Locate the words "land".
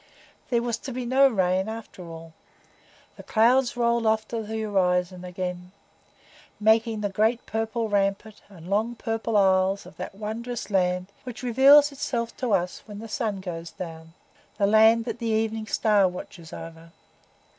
10.71-11.11, 14.65-15.05